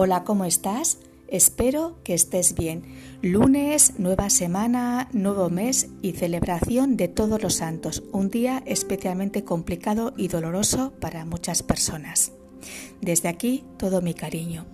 Hola, 0.00 0.22
¿cómo 0.22 0.44
estás? 0.44 0.98
Espero 1.26 1.98
que 2.04 2.14
estés 2.14 2.54
bien. 2.54 2.84
Lunes, 3.20 3.98
nueva 3.98 4.30
semana, 4.30 5.08
nuevo 5.12 5.50
mes 5.50 5.88
y 6.02 6.12
celebración 6.12 6.96
de 6.96 7.08
todos 7.08 7.42
los 7.42 7.54
santos. 7.54 8.04
Un 8.12 8.30
día 8.30 8.62
especialmente 8.64 9.42
complicado 9.42 10.14
y 10.16 10.28
doloroso 10.28 10.92
para 11.00 11.24
muchas 11.24 11.64
personas. 11.64 12.30
Desde 13.00 13.26
aquí, 13.26 13.64
todo 13.76 14.00
mi 14.00 14.14
cariño. 14.14 14.66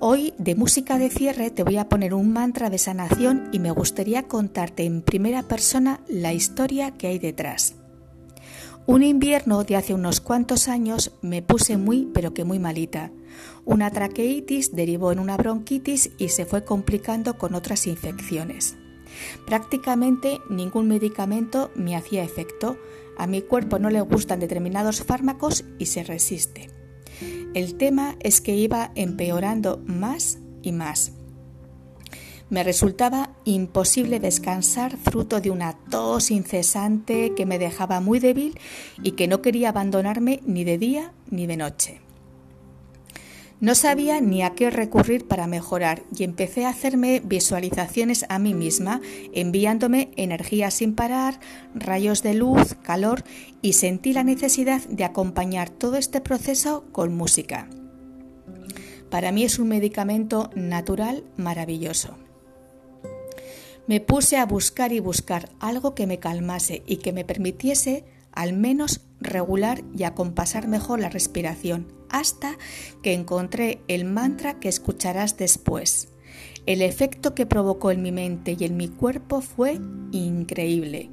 Hoy, 0.00 0.34
de 0.36 0.56
música 0.56 0.98
de 0.98 1.08
cierre, 1.08 1.52
te 1.52 1.62
voy 1.62 1.76
a 1.76 1.88
poner 1.88 2.12
un 2.12 2.32
mantra 2.32 2.70
de 2.70 2.78
sanación 2.78 3.50
y 3.52 3.60
me 3.60 3.70
gustaría 3.70 4.24
contarte 4.24 4.82
en 4.82 5.02
primera 5.02 5.44
persona 5.44 6.00
la 6.08 6.32
historia 6.32 6.90
que 6.90 7.06
hay 7.06 7.20
detrás. 7.20 7.76
Un 8.84 9.04
invierno 9.04 9.62
de 9.62 9.76
hace 9.76 9.94
unos 9.94 10.20
cuantos 10.20 10.66
años 10.66 11.12
me 11.22 11.40
puse 11.40 11.76
muy, 11.76 12.10
pero 12.12 12.34
que 12.34 12.42
muy 12.42 12.58
malita. 12.58 13.12
Una 13.64 13.90
traqueitis 13.90 14.74
derivó 14.74 15.12
en 15.12 15.18
una 15.18 15.36
bronquitis 15.36 16.10
y 16.18 16.28
se 16.28 16.46
fue 16.46 16.64
complicando 16.64 17.38
con 17.38 17.54
otras 17.54 17.86
infecciones. 17.86 18.76
Prácticamente 19.46 20.40
ningún 20.48 20.88
medicamento 20.88 21.70
me 21.74 21.96
hacía 21.96 22.24
efecto, 22.24 22.78
a 23.18 23.26
mi 23.26 23.42
cuerpo 23.42 23.78
no 23.78 23.90
le 23.90 24.00
gustan 24.00 24.40
determinados 24.40 25.02
fármacos 25.02 25.64
y 25.78 25.86
se 25.86 26.02
resiste. 26.02 26.70
El 27.54 27.74
tema 27.74 28.16
es 28.20 28.40
que 28.40 28.56
iba 28.56 28.90
empeorando 28.94 29.82
más 29.84 30.38
y 30.62 30.72
más. 30.72 31.12
Me 32.48 32.64
resultaba 32.64 33.30
imposible 33.44 34.20
descansar 34.20 34.98
fruto 34.98 35.40
de 35.40 35.50
una 35.50 35.72
tos 35.88 36.30
incesante 36.30 37.32
que 37.34 37.46
me 37.46 37.58
dejaba 37.58 38.00
muy 38.00 38.18
débil 38.18 38.58
y 39.02 39.12
que 39.12 39.26
no 39.26 39.40
quería 39.40 39.70
abandonarme 39.70 40.40
ni 40.44 40.64
de 40.64 40.76
día 40.76 41.12
ni 41.30 41.46
de 41.46 41.56
noche. 41.56 42.00
No 43.62 43.76
sabía 43.76 44.20
ni 44.20 44.42
a 44.42 44.56
qué 44.56 44.70
recurrir 44.70 45.28
para 45.28 45.46
mejorar 45.46 46.02
y 46.18 46.24
empecé 46.24 46.64
a 46.64 46.70
hacerme 46.70 47.22
visualizaciones 47.24 48.26
a 48.28 48.40
mí 48.40 48.54
misma, 48.54 49.00
enviándome 49.32 50.10
energía 50.16 50.72
sin 50.72 50.96
parar, 50.96 51.38
rayos 51.72 52.24
de 52.24 52.34
luz, 52.34 52.74
calor 52.82 53.22
y 53.62 53.74
sentí 53.74 54.14
la 54.14 54.24
necesidad 54.24 54.82
de 54.88 55.04
acompañar 55.04 55.70
todo 55.70 55.94
este 55.94 56.20
proceso 56.20 56.86
con 56.90 57.14
música. 57.14 57.68
Para 59.10 59.30
mí 59.30 59.44
es 59.44 59.60
un 59.60 59.68
medicamento 59.68 60.50
natural 60.56 61.22
maravilloso. 61.36 62.18
Me 63.86 64.00
puse 64.00 64.38
a 64.38 64.46
buscar 64.46 64.92
y 64.92 64.98
buscar 64.98 65.50
algo 65.60 65.94
que 65.94 66.08
me 66.08 66.18
calmase 66.18 66.82
y 66.84 66.96
que 66.96 67.12
me 67.12 67.24
permitiese 67.24 68.06
al 68.32 68.54
menos 68.54 69.02
regular 69.20 69.84
y 69.96 70.02
acompasar 70.02 70.66
mejor 70.66 70.98
la 70.98 71.10
respiración, 71.10 72.01
hasta 72.12 72.56
que 73.02 73.14
encontré 73.14 73.80
el 73.88 74.04
mantra 74.04 74.60
que 74.60 74.68
escucharás 74.68 75.36
después. 75.36 76.08
El 76.64 76.80
efecto 76.80 77.34
que 77.34 77.46
provocó 77.46 77.90
en 77.90 78.02
mi 78.02 78.12
mente 78.12 78.56
y 78.58 78.64
en 78.64 78.76
mi 78.76 78.88
cuerpo 78.88 79.40
fue 79.40 79.80
increíble. 80.12 81.10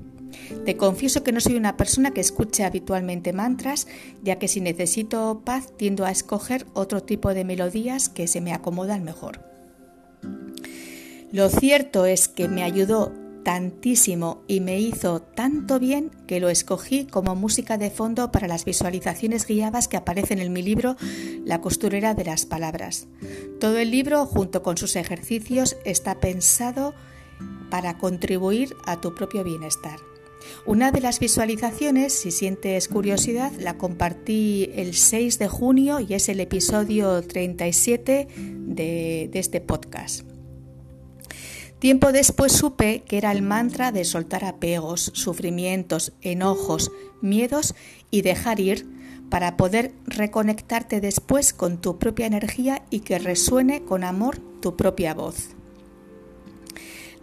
Te 0.66 0.78
confieso 0.78 1.24
que 1.24 1.32
no 1.32 1.40
soy 1.40 1.56
una 1.56 1.76
persona 1.78 2.12
que 2.12 2.22
escuche 2.22 2.64
habitualmente 2.64 3.34
mantras, 3.34 3.88
ya 4.24 4.38
que 4.38 4.48
si 4.48 4.62
necesito 4.62 5.42
paz 5.44 5.76
tiendo 5.76 6.06
a 6.06 6.12
escoger 6.12 6.66
otro 6.74 7.02
tipo 7.02 7.34
de 7.34 7.46
melodías 7.46 8.10
que 8.10 8.28
se 8.28 8.42
me 8.42 8.54
acomodan 8.54 9.04
mejor. 9.04 9.44
Lo 11.32 11.50
cierto 11.50 12.06
es 12.06 12.28
que 12.28 12.48
me 12.48 12.64
ayudó 12.64 13.12
tantísimo 13.50 14.44
y 14.48 14.60
me 14.60 14.80
hizo 14.80 15.24
tanto 15.24 15.80
bien 15.80 16.12
que 16.28 16.40
lo 16.40 16.50
escogí 16.50 17.06
como 17.06 17.34
música 17.34 17.80
de 17.80 17.90
fondo 17.90 18.32
para 18.32 18.48
las 18.48 18.64
visualizaciones 18.64 19.48
guiadas 19.48 19.88
que 19.88 19.98
aparecen 19.98 20.38
en 20.38 20.54
mi 20.54 20.62
libro 20.62 20.98
La 21.46 21.60
costurera 21.60 22.14
de 22.14 22.26
las 22.26 22.46
palabras. 22.46 23.08
Todo 23.60 23.80
el 23.80 23.90
libro, 23.90 24.28
junto 24.28 24.62
con 24.62 24.78
sus 24.78 24.96
ejercicios, 24.96 25.78
está 25.84 26.20
pensado 26.20 26.94
para 27.72 27.98
contribuir 27.98 28.76
a 28.86 29.02
tu 29.02 29.16
propio 29.16 29.44
bienestar. 29.44 29.98
Una 30.68 30.92
de 30.92 31.02
las 31.02 31.20
visualizaciones, 31.20 32.14
si 32.14 32.30
sientes 32.30 32.88
curiosidad, 32.88 33.52
la 33.54 33.80
compartí 33.80 34.70
el 34.76 34.94
6 34.94 35.40
de 35.40 35.48
junio 35.48 36.00
y 36.00 36.14
es 36.14 36.30
el 36.30 36.40
episodio 36.40 37.24
37 37.24 38.28
de, 38.38 39.30
de 39.34 39.40
este 39.40 39.60
podcast. 39.60 40.29
Tiempo 41.80 42.12
después 42.12 42.52
supe 42.52 43.04
que 43.08 43.18
era 43.18 43.32
el 43.32 43.42
mantra 43.42 43.94
de 43.94 44.04
soltar 44.04 44.44
apegos, 44.44 45.12
sufrimientos, 45.14 46.12
enojos, 46.22 46.92
miedos 47.22 47.74
y 48.12 48.22
dejar 48.22 48.60
ir 48.60 48.86
para 49.30 49.56
poder 49.56 49.94
reconectarte 50.06 51.00
después 51.00 51.54
con 51.54 51.80
tu 51.80 51.98
propia 51.98 52.26
energía 52.26 52.84
y 52.90 53.00
que 53.00 53.18
resuene 53.18 53.84
con 53.84 54.04
amor 54.04 54.40
tu 54.62 54.76
propia 54.76 55.14
voz. 55.14 55.52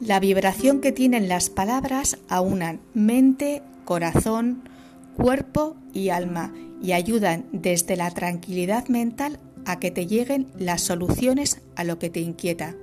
La 0.00 0.20
vibración 0.20 0.80
que 0.80 0.92
tienen 0.92 1.28
las 1.28 1.50
palabras 1.50 2.18
aunan 2.28 2.80
mente, 2.94 3.62
corazón, 3.84 4.68
cuerpo 5.16 5.76
y 5.92 6.08
alma 6.08 6.54
y 6.82 6.92
ayudan 6.92 7.46
desde 7.52 7.96
la 7.96 8.10
tranquilidad 8.10 8.88
mental 8.88 9.38
a 9.66 9.80
que 9.80 9.90
te 9.90 10.06
lleguen 10.06 10.48
las 10.58 10.82
soluciones 10.82 11.60
a 11.74 11.84
lo 11.84 11.98
que 11.98 12.08
te 12.08 12.20
inquieta. 12.20 12.74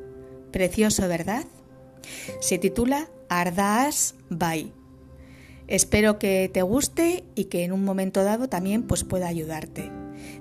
Precioso, 0.52 1.08
¿verdad? 1.08 1.46
Se 2.40 2.58
titula 2.58 3.10
Ardaas 3.30 4.16
Bay. 4.30 4.74
Espero 5.68 6.20
que 6.20 6.50
te 6.54 6.62
guste 6.62 7.24
y 7.36 7.46
que 7.46 7.64
en 7.64 7.72
un 7.72 7.84
momento 7.86 8.24
dado 8.24 8.50
también 8.50 8.84
pues, 8.84 9.04
pueda 9.04 9.28
ayudarte. 9.28 9.92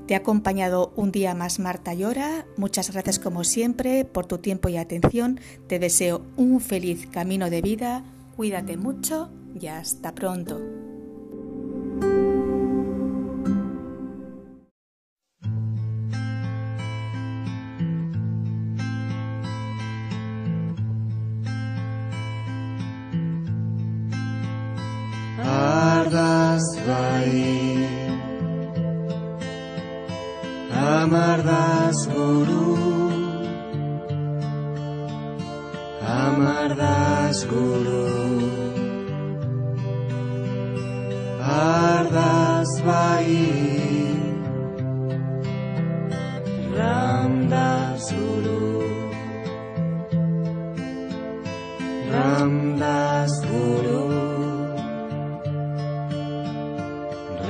Te 0.07 0.15
ha 0.15 0.19
acompañado 0.19 0.93
un 0.97 1.13
día 1.13 1.35
más 1.35 1.59
Marta 1.59 1.95
Llora. 1.95 2.47
Muchas 2.57 2.93
gracias 2.93 3.19
como 3.19 3.45
siempre 3.45 4.05
por 4.05 4.27
tu 4.27 4.39
tiempo 4.39 4.69
y 4.69 4.77
atención. 4.77 5.41
Te 5.69 5.79
deseo 5.79 6.23
un 6.37 6.61
feliz 6.61 7.07
camino 7.07 7.51
de 7.51 7.63
vida. 7.63 8.05
Cuídate 8.37 8.77
mucho 8.77 9.31
y 9.59 9.67
hasta 9.67 10.15
pronto. 10.15 10.82
Bai 26.13 27.89
Amardaz 30.73 32.07
guru. 32.07 32.79
Amardaz 36.03 37.45
guru 37.45 38.62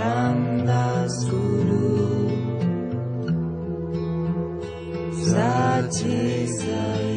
Ramdas 0.02 1.14
Guru 1.30 2.26
Sachi 5.30 6.46
Sai 6.58 7.14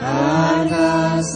Adas 0.00 1.30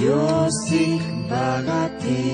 Diyos 0.00 0.56
ikbagati. 0.72 2.24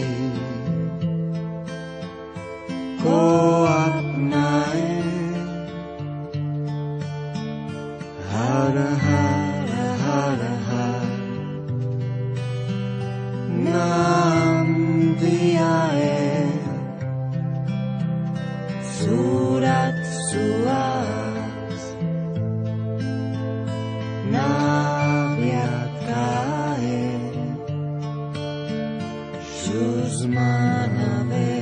Usmanovic. 30.07 31.56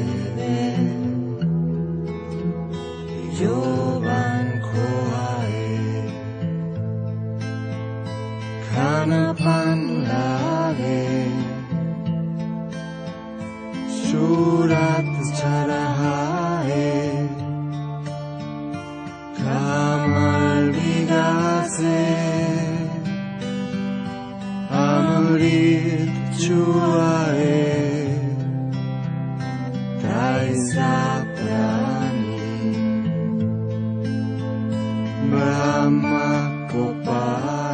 kasama 35.65 36.29
ko 36.69 36.93
pa 37.01 37.25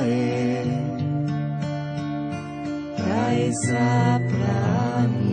eh, 0.06 0.62
plano. 4.30 5.29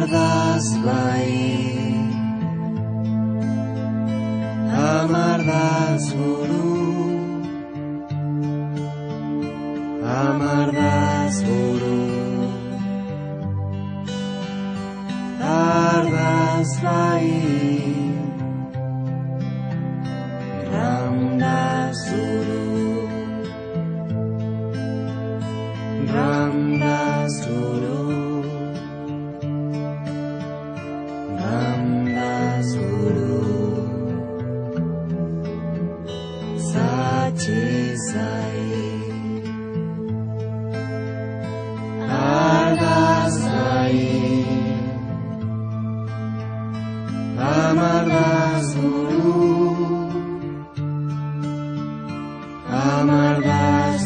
Ardas 0.00 0.76
vai 0.78 1.28
Amardas 4.72 6.12
guru 6.12 7.42
Amardas 10.02 11.42
guru 11.42 12.00
Ardas 15.42 16.80
vai 16.80 18.09
amargas 53.00 54.04